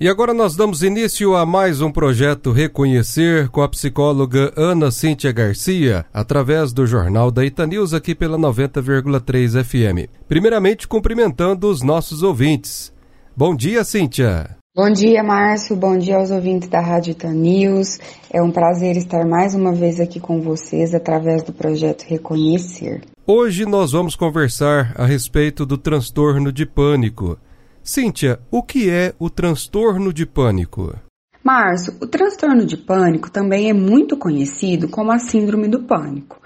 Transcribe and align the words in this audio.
E 0.00 0.08
agora 0.08 0.32
nós 0.32 0.54
damos 0.54 0.84
início 0.84 1.34
a 1.34 1.44
mais 1.44 1.80
um 1.80 1.90
projeto 1.90 2.52
Reconhecer 2.52 3.48
com 3.48 3.62
a 3.62 3.68
psicóloga 3.68 4.52
Ana 4.56 4.92
Cíntia 4.92 5.32
Garcia, 5.32 6.06
através 6.14 6.72
do 6.72 6.86
Jornal 6.86 7.32
da 7.32 7.44
Itanews 7.44 7.92
aqui 7.92 8.14
pela 8.14 8.38
90,3 8.38 9.64
FM. 9.64 10.08
Primeiramente, 10.28 10.86
cumprimentando 10.86 11.68
os 11.68 11.82
nossos 11.82 12.22
ouvintes. 12.22 12.92
Bom 13.36 13.56
dia, 13.56 13.82
Cíntia. 13.82 14.56
Bom 14.72 14.88
dia, 14.88 15.20
Márcio. 15.24 15.74
Bom 15.74 15.98
dia 15.98 16.18
aos 16.18 16.30
ouvintes 16.30 16.68
da 16.68 16.80
Rádio 16.80 17.10
Itanews. 17.10 17.98
É 18.32 18.40
um 18.40 18.52
prazer 18.52 18.96
estar 18.96 19.26
mais 19.26 19.52
uma 19.52 19.72
vez 19.72 19.98
aqui 19.98 20.20
com 20.20 20.40
vocês 20.40 20.94
através 20.94 21.42
do 21.42 21.52
projeto 21.52 22.04
Reconhecer. 22.04 23.00
Hoje 23.26 23.66
nós 23.66 23.90
vamos 23.90 24.14
conversar 24.14 24.92
a 24.96 25.04
respeito 25.04 25.66
do 25.66 25.76
transtorno 25.76 26.52
de 26.52 26.64
pânico. 26.64 27.36
Cíntia, 27.90 28.38
o 28.50 28.62
que 28.62 28.90
é 28.90 29.14
o 29.18 29.30
transtorno 29.30 30.12
de 30.12 30.26
pânico? 30.26 30.94
Márcio, 31.42 31.94
o 32.02 32.06
transtorno 32.06 32.66
de 32.66 32.76
pânico 32.76 33.30
também 33.30 33.70
é 33.70 33.72
muito 33.72 34.18
conhecido 34.18 34.90
como 34.90 35.10
a 35.10 35.18
síndrome 35.18 35.68
do 35.68 35.84
pânico. 35.84 36.38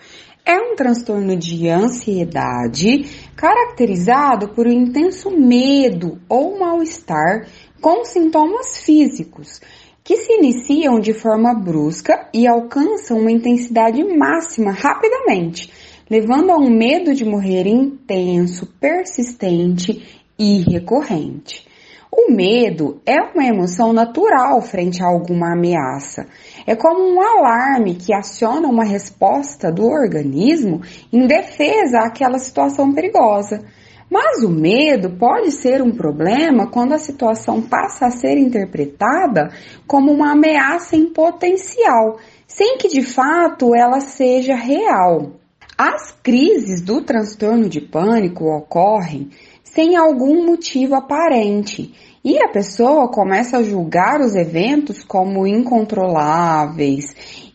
É 0.46 0.54
um 0.54 0.76
transtorno 0.76 1.36
de 1.36 1.68
ansiedade 1.68 3.06
caracterizado 3.34 4.50
por 4.50 4.68
um 4.68 4.70
intenso 4.70 5.32
medo 5.32 6.20
ou 6.28 6.60
mal-estar 6.60 7.48
com 7.80 8.04
sintomas 8.04 8.78
físicos 8.78 9.60
que 10.04 10.18
se 10.18 10.34
iniciam 10.34 11.00
de 11.00 11.12
forma 11.12 11.52
brusca 11.54 12.28
e 12.32 12.46
alcançam 12.46 13.18
uma 13.18 13.32
intensidade 13.32 14.00
máxima 14.16 14.70
rapidamente, 14.70 15.72
levando 16.08 16.50
a 16.50 16.56
um 16.56 16.70
medo 16.70 17.12
de 17.12 17.24
morrer 17.24 17.66
intenso, 17.66 18.68
persistente 18.78 20.21
e 20.42 20.62
recorrente. 20.62 21.68
O 22.10 22.30
medo 22.30 23.00
é 23.06 23.22
uma 23.22 23.46
emoção 23.46 23.92
natural 23.92 24.60
frente 24.60 25.02
a 25.02 25.06
alguma 25.06 25.52
ameaça. 25.52 26.26
É 26.66 26.74
como 26.74 27.00
um 27.00 27.20
alarme 27.22 27.94
que 27.94 28.12
aciona 28.12 28.68
uma 28.68 28.84
resposta 28.84 29.70
do 29.70 29.86
organismo 29.86 30.82
em 31.12 31.26
defesa 31.26 32.00
àquela 32.00 32.38
situação 32.38 32.92
perigosa. 32.92 33.64
Mas 34.10 34.42
o 34.42 34.50
medo 34.50 35.16
pode 35.16 35.52
ser 35.52 35.80
um 35.80 35.92
problema 35.92 36.66
quando 36.70 36.92
a 36.92 36.98
situação 36.98 37.62
passa 37.62 38.06
a 38.06 38.10
ser 38.10 38.36
interpretada 38.36 39.48
como 39.86 40.12
uma 40.12 40.32
ameaça 40.32 40.96
em 40.96 41.06
potencial, 41.06 42.18
sem 42.46 42.76
que 42.76 42.88
de 42.88 43.02
fato 43.02 43.74
ela 43.74 44.00
seja 44.00 44.54
real. 44.54 45.40
As 45.78 46.12
crises 46.22 46.82
do 46.82 47.00
transtorno 47.00 47.68
de 47.70 47.80
pânico 47.80 48.44
ocorrem 48.44 49.30
sem 49.74 49.96
algum 49.96 50.44
motivo 50.44 50.94
aparente. 50.94 51.94
E 52.24 52.38
a 52.40 52.48
pessoa 52.48 53.08
começa 53.08 53.58
a 53.58 53.62
julgar 53.62 54.20
os 54.20 54.36
eventos 54.36 55.02
como 55.02 55.46
incontroláveis 55.46 57.06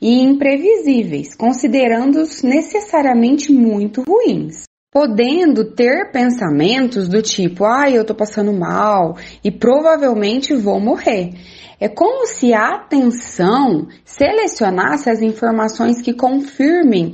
e 0.01 0.21
imprevisíveis, 0.21 1.35
considerando-os 1.35 2.41
necessariamente 2.43 3.51
muito 3.53 4.03
ruins. 4.03 4.63
Podendo 4.91 5.71
ter 5.73 6.11
pensamentos 6.11 7.07
do 7.07 7.21
tipo, 7.21 7.63
ai, 7.63 7.93
ah, 7.93 7.97
eu 7.97 8.05
tô 8.05 8.15
passando 8.15 8.51
mal 8.51 9.15
e 9.43 9.51
provavelmente 9.51 10.55
vou 10.55 10.79
morrer. 10.79 11.33
É 11.79 11.87
como 11.87 12.25
se 12.25 12.53
a 12.53 12.75
atenção 12.75 13.87
selecionasse 14.03 15.09
as 15.09 15.21
informações 15.21 16.01
que 16.01 16.13
confirmem 16.13 17.13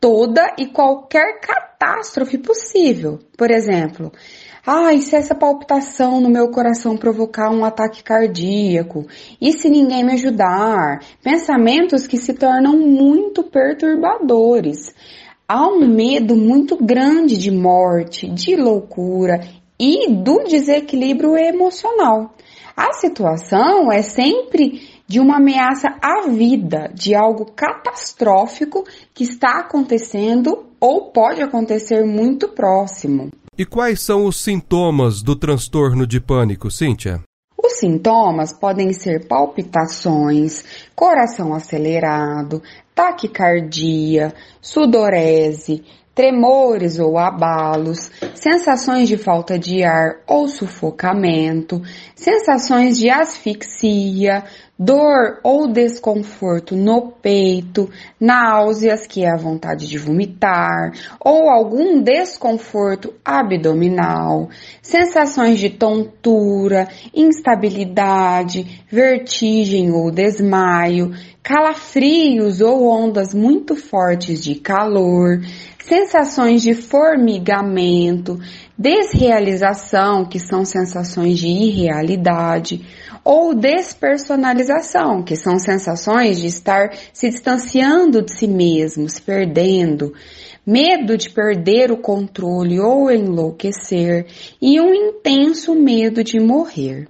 toda 0.00 0.54
e 0.58 0.66
qualquer 0.66 1.40
catástrofe 1.40 2.38
possível. 2.38 3.18
Por 3.36 3.50
exemplo, 3.50 4.12
ah, 4.66 4.92
e 4.92 5.00
se 5.00 5.16
essa 5.16 5.34
palpitação 5.34 6.20
no 6.20 6.28
meu 6.28 6.50
coração 6.50 6.96
provocar 6.96 7.50
um 7.50 7.64
ataque 7.64 8.02
cardíaco? 8.02 9.06
E 9.40 9.52
se 9.52 9.70
ninguém 9.70 10.04
me 10.04 10.12
ajudar? 10.12 11.00
Pensamentos 11.22 12.06
que 12.06 12.18
se 12.18 12.34
tornam 12.34 12.76
muito 12.76 13.42
perturbadores. 13.42 14.94
Há 15.48 15.66
um 15.66 15.88
medo 15.88 16.36
muito 16.36 16.76
grande 16.76 17.38
de 17.38 17.50
morte, 17.50 18.28
de 18.28 18.54
loucura 18.56 19.40
e 19.80 20.12
do 20.12 20.44
desequilíbrio 20.44 21.36
emocional. 21.36 22.34
A 22.76 22.92
situação 22.92 23.90
é 23.90 24.02
sempre 24.02 24.97
de 25.08 25.18
uma 25.18 25.38
ameaça 25.38 25.96
à 26.02 26.28
vida, 26.28 26.90
de 26.94 27.14
algo 27.14 27.46
catastrófico 27.46 28.84
que 29.14 29.24
está 29.24 29.60
acontecendo 29.60 30.66
ou 30.78 31.10
pode 31.10 31.42
acontecer 31.42 32.04
muito 32.04 32.48
próximo. 32.48 33.30
E 33.56 33.64
quais 33.64 34.00
são 34.00 34.26
os 34.26 34.36
sintomas 34.36 35.22
do 35.22 35.34
transtorno 35.34 36.06
de 36.06 36.20
pânico, 36.20 36.70
Cíntia? 36.70 37.22
Os 37.60 37.78
sintomas 37.78 38.52
podem 38.52 38.92
ser 38.92 39.26
palpitações, 39.26 40.62
coração 40.94 41.52
acelerado, 41.52 42.62
taquicardia, 42.94 44.32
sudorese, 44.60 45.82
tremores 46.14 46.98
ou 46.98 47.16
abalos, 47.16 48.10
sensações 48.34 49.08
de 49.08 49.16
falta 49.16 49.58
de 49.58 49.84
ar 49.84 50.16
ou 50.26 50.48
sufocamento, 50.48 51.80
sensações 52.16 52.98
de 52.98 53.08
asfixia, 53.08 54.44
dor 54.78 55.40
ou 55.42 55.72
desconforto 55.72 56.76
no 56.76 57.10
peito, 57.10 57.90
náuseas, 58.20 59.06
que 59.08 59.24
é 59.24 59.30
a 59.30 59.36
vontade 59.36 59.88
de 59.88 59.98
vomitar, 59.98 60.92
ou 61.18 61.50
algum 61.50 62.00
desconforto 62.00 63.12
abdominal, 63.24 64.48
sensações 64.80 65.58
de 65.58 65.70
tontura, 65.70 66.88
instabilidade, 67.12 68.84
vertigem 68.88 69.90
ou 69.90 70.12
desmaio, 70.12 71.12
calafrios 71.42 72.60
ou 72.60 72.88
ondas 72.88 73.34
muito 73.34 73.74
fortes 73.74 74.44
de 74.44 74.54
calor, 74.54 75.40
sensações 75.88 76.62
de 76.62 76.74
formigamento, 76.74 78.38
desrealização, 78.78 80.24
que 80.24 80.38
são 80.38 80.64
sensações 80.64 81.38
de 81.38 81.48
irrealidade, 81.48 82.86
ou 83.24 83.52
despersonalização, 83.52 85.22
que 85.24 85.34
são 85.34 85.58
sensações 85.58 86.40
de 86.40 86.46
estar 86.46 86.92
se 87.12 87.28
distanciando 87.28 88.22
de 88.22 88.32
si 88.32 88.46
mesmo, 88.46 89.08
se 89.08 89.20
perdendo, 89.20 90.14
medo 90.64 91.16
de 91.16 91.28
perder 91.28 91.90
o 91.90 91.96
controle 91.96 92.78
ou 92.78 93.10
enlouquecer, 93.10 94.26
e 94.62 94.80
um 94.80 94.94
intenso 94.94 95.74
medo 95.74 96.22
de 96.22 96.38
morrer. 96.38 97.08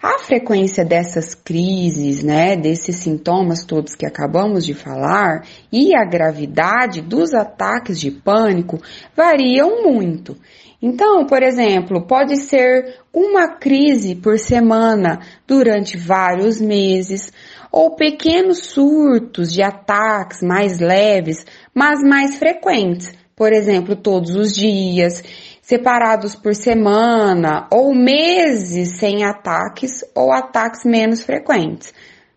A 0.00 0.20
frequência 0.20 0.84
dessas 0.84 1.34
crises, 1.34 2.22
né, 2.22 2.54
desses 2.54 2.96
sintomas 2.96 3.64
todos 3.64 3.96
que 3.96 4.06
acabamos 4.06 4.64
de 4.64 4.72
falar 4.72 5.42
e 5.72 5.92
a 5.92 6.04
gravidade 6.04 7.00
dos 7.00 7.34
ataques 7.34 7.98
de 7.98 8.08
pânico 8.12 8.80
variam 9.16 9.82
muito. 9.82 10.36
Então, 10.80 11.26
por 11.26 11.42
exemplo, 11.42 12.06
pode 12.06 12.36
ser 12.36 13.00
uma 13.12 13.48
crise 13.48 14.14
por 14.14 14.38
semana 14.38 15.18
durante 15.44 15.96
vários 15.96 16.60
meses, 16.60 17.32
ou 17.72 17.96
pequenos 17.96 18.66
surtos 18.66 19.52
de 19.52 19.62
ataques 19.62 20.40
mais 20.40 20.78
leves, 20.78 21.44
mas 21.74 22.00
mais 22.00 22.36
frequentes, 22.36 23.12
por 23.34 23.52
exemplo, 23.52 23.96
todos 23.96 24.36
os 24.36 24.52
dias 24.52 25.22
separados 25.68 26.34
por 26.34 26.54
semana 26.54 27.68
ou 27.70 27.94
meses 27.94 28.96
sem 28.96 29.22
ataques 29.22 30.02
ou 30.14 30.32
ataques 30.32 30.82
menos 30.82 31.22
frequentes. 31.22 31.92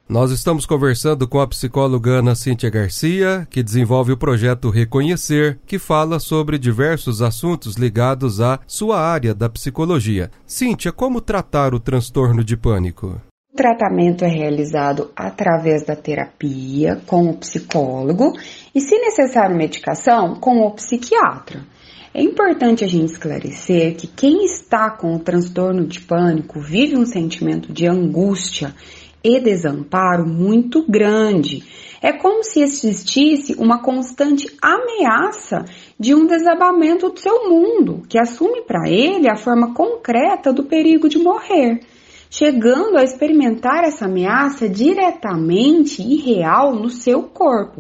Nós 0.07 0.31
estamos 0.31 0.65
conversando 0.65 1.25
com 1.25 1.39
a 1.39 1.47
psicóloga 1.47 2.19
Ana 2.19 2.35
Cíntia 2.35 2.69
Garcia, 2.69 3.47
que 3.49 3.63
desenvolve 3.63 4.11
o 4.11 4.17
projeto 4.17 4.69
Reconhecer, 4.69 5.57
que 5.65 5.79
fala 5.79 6.19
sobre 6.19 6.59
diversos 6.59 7.21
assuntos 7.21 7.75
ligados 7.75 8.41
à 8.41 8.59
sua 8.67 8.99
área 8.99 9.33
da 9.33 9.47
psicologia. 9.47 10.29
Cíntia, 10.45 10.91
como 10.91 11.21
tratar 11.21 11.73
o 11.73 11.79
transtorno 11.79 12.43
de 12.43 12.57
pânico? 12.57 13.21
O 13.53 13.55
tratamento 13.55 14.25
é 14.25 14.27
realizado 14.27 15.09
através 15.15 15.85
da 15.85 15.95
terapia 15.95 16.99
com 17.07 17.29
o 17.29 17.37
psicólogo 17.37 18.33
e, 18.75 18.81
se 18.81 18.99
necessário 18.99 19.55
medicação, 19.55 20.35
com 20.35 20.59
o 20.67 20.71
psiquiatra. 20.71 21.61
É 22.13 22.21
importante 22.21 22.83
a 22.83 22.87
gente 22.87 23.13
esclarecer 23.13 23.95
que 23.95 24.05
quem 24.05 24.43
está 24.43 24.89
com 24.89 25.15
o 25.15 25.19
transtorno 25.19 25.87
de 25.87 26.01
pânico 26.01 26.59
vive 26.59 26.97
um 26.97 27.05
sentimento 27.05 27.71
de 27.71 27.87
angústia 27.87 28.75
e 29.23 29.39
desamparo 29.39 30.27
muito 30.27 30.85
grande. 30.85 31.63
É 32.01 32.11
como 32.11 32.43
se 32.43 32.59
existisse 32.59 33.55
uma 33.57 33.81
constante 33.81 34.45
ameaça 34.61 35.63
de 35.97 36.13
um 36.13 36.27
desabamento 36.27 37.07
do 37.07 37.17
seu 37.17 37.49
mundo, 37.49 38.01
que 38.09 38.19
assume 38.19 38.63
para 38.63 38.89
ele 38.89 39.29
a 39.29 39.37
forma 39.37 39.73
concreta 39.73 40.51
do 40.51 40.65
perigo 40.65 41.07
de 41.07 41.17
morrer, 41.17 41.79
chegando 42.29 42.97
a 42.97 43.03
experimentar 43.03 43.85
essa 43.85 44.03
ameaça 44.03 44.67
diretamente 44.67 46.01
e 46.01 46.17
real 46.17 46.75
no 46.75 46.89
seu 46.89 47.23
corpo, 47.23 47.79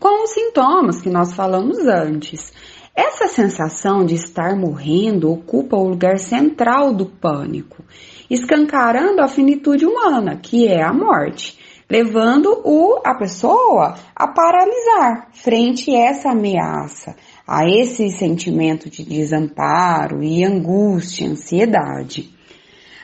com 0.00 0.24
os 0.24 0.30
sintomas 0.30 1.00
que 1.00 1.10
nós 1.10 1.32
falamos 1.32 1.78
antes 1.86 2.52
Essa 3.00 3.28
sensação 3.28 4.04
de 4.04 4.16
estar 4.16 4.56
morrendo 4.56 5.30
ocupa 5.30 5.76
o 5.76 5.86
lugar 5.86 6.18
central 6.18 6.92
do 6.92 7.06
pânico, 7.06 7.84
escancarando 8.28 9.22
a 9.22 9.28
finitude 9.28 9.86
humana, 9.86 10.34
que 10.34 10.66
é 10.66 10.82
a 10.82 10.92
morte, 10.92 11.56
levando 11.88 12.60
o, 12.64 13.00
a 13.04 13.14
pessoa 13.14 13.94
a 14.16 14.26
paralisar 14.26 15.28
frente 15.32 15.94
a 15.94 16.08
essa 16.08 16.30
ameaça, 16.30 17.14
a 17.46 17.70
esse 17.70 18.10
sentimento 18.10 18.90
de 18.90 19.04
desamparo 19.04 20.20
e 20.20 20.42
angústia, 20.42 21.28
ansiedade. 21.28 22.36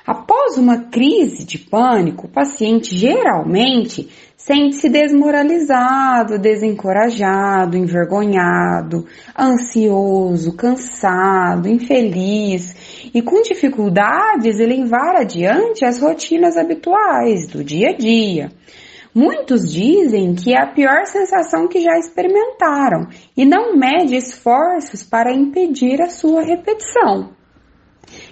Após 0.06 0.58
uma 0.58 0.90
crise 0.90 1.46
de 1.46 1.58
pânico, 1.58 2.26
o 2.26 2.30
paciente 2.30 2.94
geralmente 2.94 4.10
sente-se 4.36 4.90
desmoralizado, 4.90 6.38
desencorajado, 6.38 7.78
envergonhado, 7.78 9.06
ansioso, 9.38 10.54
cansado, 10.54 11.66
infeliz 11.66 13.10
e 13.14 13.22
com 13.22 13.40
dificuldades 13.40 14.60
em 14.60 14.66
levar 14.66 15.16
adiante 15.16 15.86
as 15.86 15.98
rotinas 15.98 16.58
habituais 16.58 17.48
do 17.48 17.64
dia 17.64 17.88
a 17.88 17.96
dia. 17.96 18.52
Muitos 19.14 19.72
dizem 19.72 20.34
que 20.34 20.52
é 20.52 20.60
a 20.60 20.66
pior 20.74 21.06
sensação 21.06 21.66
que 21.66 21.80
já 21.80 21.96
experimentaram 21.96 23.08
e 23.34 23.46
não 23.46 23.74
mede 23.74 24.16
esforços 24.16 25.02
para 25.02 25.32
impedir 25.32 26.02
a 26.02 26.10
sua 26.10 26.42
repetição. 26.42 27.30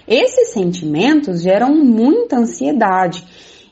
Esses 0.07 0.53
sentimentos 0.53 1.41
geram 1.41 1.73
muita 1.73 2.37
ansiedade 2.37 3.23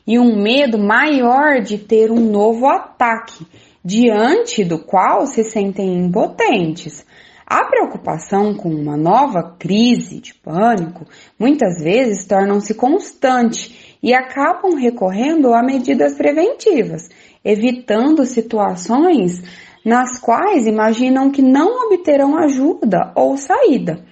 e 0.06 0.18
um 0.18 0.42
medo 0.42 0.78
maior 0.78 1.60
de 1.60 1.78
ter 1.78 2.10
um 2.10 2.30
novo 2.30 2.66
ataque, 2.66 3.46
diante 3.84 4.64
do 4.64 4.78
qual 4.78 5.26
se 5.26 5.44
sentem 5.44 5.98
impotentes. 5.98 7.04
A 7.46 7.64
preocupação 7.64 8.54
com 8.54 8.70
uma 8.70 8.96
nova 8.96 9.56
crise 9.58 10.20
de 10.20 10.34
pânico 10.34 11.06
muitas 11.38 11.82
vezes 11.82 12.24
tornam-se 12.24 12.74
constante 12.74 13.98
e 14.02 14.14
acabam 14.14 14.74
recorrendo 14.74 15.52
a 15.52 15.62
medidas 15.62 16.14
preventivas, 16.14 17.10
evitando 17.44 18.24
situações 18.24 19.42
nas 19.84 20.18
quais 20.18 20.66
imaginam 20.66 21.30
que 21.30 21.42
não 21.42 21.86
obterão 21.86 22.36
ajuda 22.36 23.12
ou 23.14 23.36
saída. 23.36 24.04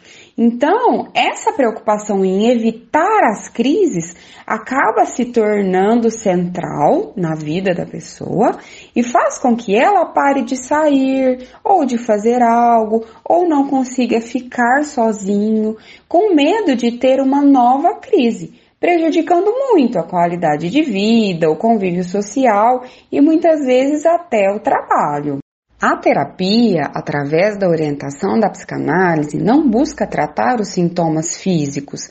Então, 0.42 1.08
essa 1.12 1.52
preocupação 1.52 2.24
em 2.24 2.50
evitar 2.50 3.24
as 3.24 3.46
crises 3.46 4.16
acaba 4.46 5.04
se 5.04 5.26
tornando 5.26 6.10
central 6.10 7.12
na 7.14 7.34
vida 7.34 7.74
da 7.74 7.84
pessoa 7.84 8.56
e 8.96 9.02
faz 9.02 9.38
com 9.38 9.54
que 9.54 9.76
ela 9.76 10.06
pare 10.06 10.42
de 10.42 10.56
sair 10.56 11.46
ou 11.62 11.84
de 11.84 11.98
fazer 11.98 12.42
algo 12.42 13.04
ou 13.22 13.46
não 13.46 13.68
consiga 13.68 14.18
ficar 14.20 14.82
sozinho 14.84 15.76
com 16.08 16.34
medo 16.34 16.74
de 16.74 16.92
ter 16.92 17.20
uma 17.20 17.42
nova 17.42 17.96
crise, 17.96 18.54
prejudicando 18.80 19.52
muito 19.72 19.98
a 19.98 20.08
qualidade 20.08 20.70
de 20.70 20.80
vida, 20.80 21.50
o 21.50 21.56
convívio 21.56 22.02
social 22.02 22.82
e 23.12 23.20
muitas 23.20 23.66
vezes 23.66 24.06
até 24.06 24.50
o 24.50 24.60
trabalho. 24.60 25.39
A 25.82 25.96
terapia, 25.96 26.90
através 26.94 27.56
da 27.56 27.66
orientação 27.66 28.38
da 28.38 28.50
psicanálise, 28.50 29.38
não 29.38 29.66
busca 29.66 30.06
tratar 30.06 30.60
os 30.60 30.68
sintomas 30.68 31.38
físicos, 31.38 32.02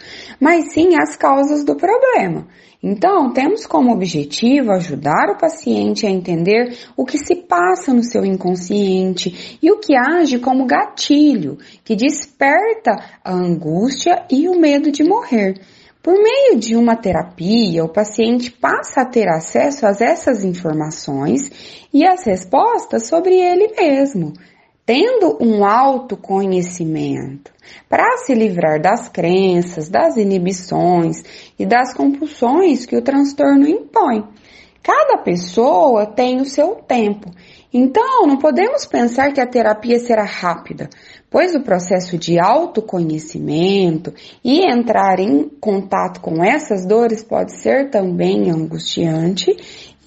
mas 0.41 0.73
sim 0.73 0.95
as 0.99 1.15
causas 1.15 1.63
do 1.63 1.75
problema. 1.75 2.47
Então, 2.81 3.31
temos 3.31 3.67
como 3.67 3.93
objetivo 3.93 4.71
ajudar 4.71 5.29
o 5.29 5.37
paciente 5.37 6.07
a 6.07 6.09
entender 6.09 6.79
o 6.97 7.05
que 7.05 7.19
se 7.19 7.35
passa 7.35 7.93
no 7.93 8.01
seu 8.01 8.25
inconsciente 8.25 9.59
e 9.61 9.71
o 9.71 9.77
que 9.77 9.95
age 9.95 10.39
como 10.39 10.65
gatilho, 10.65 11.59
que 11.83 11.95
desperta 11.95 12.95
a 13.23 13.31
angústia 13.31 14.25
e 14.31 14.49
o 14.49 14.59
medo 14.59 14.91
de 14.91 15.03
morrer. 15.03 15.61
Por 16.01 16.13
meio 16.13 16.57
de 16.57 16.77
uma 16.77 16.95
terapia, 16.95 17.83
o 17.83 17.89
paciente 17.89 18.49
passa 18.49 19.01
a 19.01 19.05
ter 19.05 19.27
acesso 19.27 19.85
a 19.85 19.89
essas 19.99 20.45
informações 20.45 21.51
e 21.93 22.05
as 22.05 22.23
respostas 22.23 23.07
sobre 23.07 23.35
ele 23.35 23.73
mesmo, 23.77 24.31
tendo 24.85 25.37
um 25.41 25.65
autoconhecimento, 25.65 27.51
para 27.89 28.17
se 28.19 28.33
livrar 28.33 28.81
das 28.81 29.09
crenças, 29.09 29.89
das 29.89 30.15
inibições 30.15 31.21
e 31.59 31.65
das 31.65 31.93
compulsões 31.93 32.85
que 32.85 32.95
o 32.95 33.01
transtorno 33.01 33.67
impõe. 33.67 34.23
Cada 34.91 35.19
pessoa 35.19 36.07
tem 36.07 36.41
o 36.41 36.45
seu 36.45 36.73
tempo, 36.73 37.29
então 37.71 38.25
não 38.25 38.37
podemos 38.37 38.87
pensar 38.87 39.31
que 39.31 39.39
a 39.39 39.45
terapia 39.45 39.99
será 39.99 40.23
rápida, 40.23 40.89
pois 41.29 41.53
o 41.53 41.61
processo 41.61 42.17
de 42.17 42.39
autoconhecimento 42.39 44.11
e 44.43 44.65
entrar 44.67 45.19
em 45.19 45.47
contato 45.61 46.19
com 46.21 46.43
essas 46.43 46.87
dores 46.87 47.21
pode 47.21 47.61
ser 47.61 47.91
também 47.91 48.49
angustiante 48.49 49.55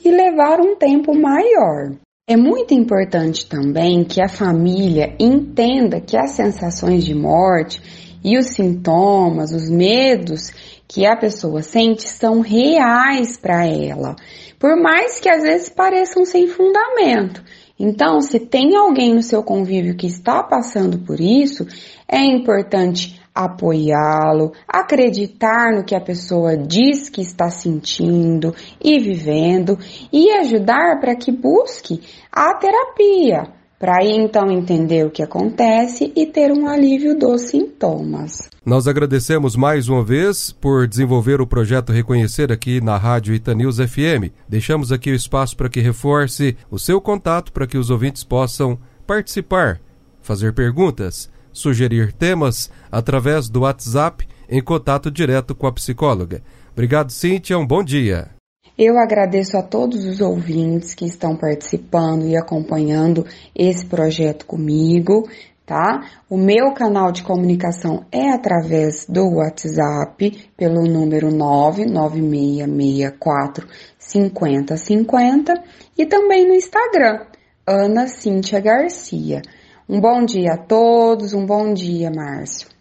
e 0.04 0.10
levar 0.10 0.58
um 0.58 0.74
tempo 0.74 1.16
maior. 1.16 1.92
É 2.28 2.36
muito 2.36 2.74
importante 2.74 3.48
também 3.48 4.02
que 4.02 4.20
a 4.20 4.28
família 4.28 5.14
entenda 5.16 6.00
que 6.00 6.16
as 6.16 6.32
sensações 6.32 7.04
de 7.04 7.14
morte 7.14 7.80
e 8.24 8.36
os 8.36 8.46
sintomas, 8.46 9.52
os 9.52 9.70
medos 9.70 10.50
que 10.88 11.06
a 11.06 11.16
pessoa 11.16 11.62
sente 11.62 12.08
são 12.08 12.40
reais 12.40 13.38
para 13.38 13.66
ela, 13.66 14.14
por 14.62 14.80
mais 14.80 15.18
que 15.18 15.28
às 15.28 15.42
vezes 15.42 15.68
pareçam 15.68 16.24
sem 16.24 16.46
fundamento. 16.46 17.42
Então, 17.76 18.20
se 18.20 18.38
tem 18.38 18.76
alguém 18.76 19.12
no 19.12 19.20
seu 19.20 19.42
convívio 19.42 19.96
que 19.96 20.06
está 20.06 20.40
passando 20.40 21.00
por 21.00 21.18
isso, 21.18 21.66
é 22.06 22.20
importante 22.20 23.20
apoiá-lo, 23.34 24.52
acreditar 24.68 25.72
no 25.74 25.84
que 25.84 25.96
a 25.96 26.00
pessoa 26.00 26.56
diz 26.56 27.10
que 27.10 27.20
está 27.20 27.50
sentindo 27.50 28.54
e 28.80 29.00
vivendo 29.00 29.76
e 30.12 30.30
ajudar 30.30 31.00
para 31.00 31.16
que 31.16 31.32
busque 31.32 32.00
a 32.30 32.54
terapia, 32.54 33.52
para 33.82 33.96
aí 33.96 34.12
então 34.12 34.48
entender 34.48 35.04
o 35.04 35.10
que 35.10 35.24
acontece 35.24 36.12
e 36.14 36.24
ter 36.24 36.52
um 36.52 36.68
alívio 36.68 37.18
dos 37.18 37.50
sintomas. 37.50 38.48
Nós 38.64 38.86
agradecemos 38.86 39.56
mais 39.56 39.88
uma 39.88 40.04
vez 40.04 40.52
por 40.52 40.86
desenvolver 40.86 41.40
o 41.40 41.48
projeto 41.48 41.90
Reconhecer 41.90 42.52
aqui 42.52 42.80
na 42.80 42.96
Rádio 42.96 43.34
Itanews 43.34 43.78
FM. 43.78 44.30
Deixamos 44.48 44.92
aqui 44.92 45.10
o 45.10 45.16
espaço 45.16 45.56
para 45.56 45.68
que 45.68 45.80
reforce 45.80 46.56
o 46.70 46.78
seu 46.78 47.00
contato 47.00 47.52
para 47.52 47.66
que 47.66 47.76
os 47.76 47.90
ouvintes 47.90 48.22
possam 48.22 48.78
participar, 49.04 49.80
fazer 50.20 50.52
perguntas, 50.52 51.28
sugerir 51.52 52.12
temas 52.12 52.70
através 52.88 53.48
do 53.48 53.62
WhatsApp 53.62 54.28
em 54.48 54.62
contato 54.62 55.10
direto 55.10 55.56
com 55.56 55.66
a 55.66 55.72
psicóloga. 55.72 56.40
Obrigado, 56.72 57.10
Cíntia. 57.10 57.58
Um 57.58 57.66
bom 57.66 57.82
dia. 57.82 58.31
Eu 58.78 58.96
agradeço 58.98 59.58
a 59.58 59.62
todos 59.62 60.06
os 60.06 60.20
ouvintes 60.20 60.94
que 60.94 61.04
estão 61.04 61.36
participando 61.36 62.26
e 62.26 62.36
acompanhando 62.36 63.26
esse 63.54 63.84
projeto 63.84 64.46
comigo, 64.46 65.28
tá? 65.66 66.00
O 66.28 66.36
meu 66.38 66.72
canal 66.72 67.12
de 67.12 67.22
comunicação 67.22 68.06
é 68.10 68.30
através 68.30 69.04
do 69.06 69.36
WhatsApp, 69.36 70.48
pelo 70.56 70.84
número 70.84 71.30
99664 71.30 73.68
5050 73.98 75.62
e 75.98 76.06
também 76.06 76.48
no 76.48 76.54
Instagram, 76.54 77.26
Ana 77.66 78.06
Cíntia 78.06 78.58
Garcia. 78.58 79.42
Um 79.88 80.00
bom 80.00 80.24
dia 80.24 80.54
a 80.54 80.56
todos, 80.56 81.34
um 81.34 81.44
bom 81.44 81.74
dia, 81.74 82.08
Márcio. 82.10 82.71